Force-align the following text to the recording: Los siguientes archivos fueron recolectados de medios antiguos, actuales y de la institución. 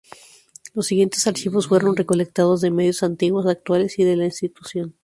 Los 0.73 0.87
siguientes 0.87 1.27
archivos 1.27 1.67
fueron 1.67 1.95
recolectados 1.95 2.61
de 2.61 2.71
medios 2.71 3.03
antiguos, 3.03 3.45
actuales 3.45 3.99
y 3.99 4.03
de 4.03 4.15
la 4.15 4.25
institución. 4.25 4.95